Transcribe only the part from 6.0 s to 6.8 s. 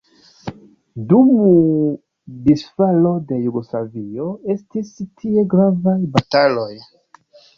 bataloj.